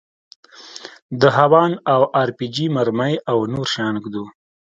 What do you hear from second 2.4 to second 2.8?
جي